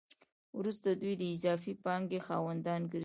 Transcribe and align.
وروسته 0.59 0.87
دوی 1.01 1.13
د 1.17 1.23
اضافي 1.35 1.73
پانګې 1.83 2.19
خاوندان 2.27 2.81
ګرځي 2.91 2.99